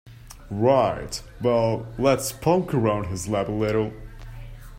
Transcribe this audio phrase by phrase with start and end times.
[0.49, 3.93] Right, well let's poke around his lab a little.